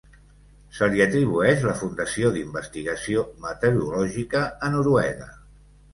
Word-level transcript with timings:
Se 0.77 0.87
li 0.93 1.01
atribueix 1.05 1.67
la 1.67 1.75
fundació 1.83 2.31
d'investigació 2.37 3.27
meteorològica 3.45 4.43
a 4.69 4.73
Noruega. 4.79 5.29